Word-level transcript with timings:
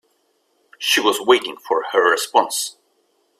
She 0.79 0.99
was 0.99 1.21
waiting 1.21 1.57
for 1.57 1.85
her 1.91 2.09
response. 2.09 2.75